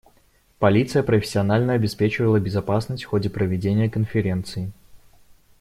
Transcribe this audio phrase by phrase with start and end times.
[0.57, 4.71] Полиция профессионально обеспечивала безопасность в ходе проведения конференции.